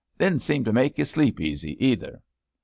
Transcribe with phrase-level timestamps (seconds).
[0.17, 2.23] Didn't seem to make you sleep easy, either.'